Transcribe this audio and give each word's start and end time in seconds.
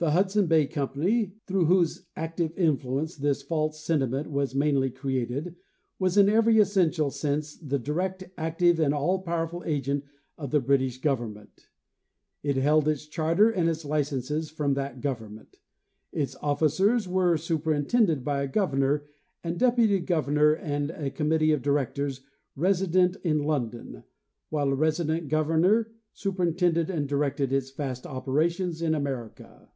The 0.00 0.12
Hudson 0.12 0.46
Bay 0.46 0.68
company, 0.68 1.34
through 1.48 1.64
whose 1.64 2.06
active 2.14 2.56
influence 2.56 3.16
this 3.16 3.42
false 3.42 3.84
sentiment 3.84 4.30
was 4.30 4.54
mainly 4.54 4.90
created, 4.90 5.56
was 5.98 6.16
in 6.16 6.28
every 6.28 6.60
essential 6.60 7.10
sense 7.10 7.56
the 7.56 7.80
direct, 7.80 8.22
active 8.38 8.78
and 8.78 8.94
all 8.94 9.18
powerful 9.22 9.64
agent 9.66 10.04
of 10.36 10.52
the 10.52 10.60
British 10.60 11.00
government. 11.00 11.66
It 12.44 12.54
held 12.56 12.86
its 12.86 13.08
charter 13.08 13.50
and 13.50 13.68
its 13.68 13.84
licenses 13.84 14.50
from 14.50 14.74
that 14.74 15.00
goy 15.00 15.16
ernment; 15.16 15.56
its 16.12 16.36
officers 16.36 17.08
were 17.08 17.36
superintended 17.36 18.24
by 18.24 18.42
a 18.44 18.46
governor 18.46 19.04
and 19.42 19.58
deputy 19.58 19.98
governor 19.98 20.52
and 20.54 20.92
a 20.92 21.10
committee 21.10 21.50
of 21.50 21.60
directors 21.60 22.20
resident 22.54 23.16
in 23.24 23.40
Lon 23.42 23.70
don, 23.70 24.04
while 24.48 24.68
a 24.70 24.76
resident 24.76 25.26
governor 25.28 25.90
superintended 26.12 26.88
and 26.88 27.08
directed 27.08 27.52
its 27.52 27.72
vast 27.72 28.06
operations 28.06 28.80
in 28.80 28.94
America. 28.94 29.66